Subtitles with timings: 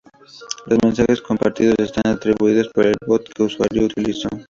[0.65, 4.29] Los mensajes compartidos están atribuidos por el bot que el usuario utilizó.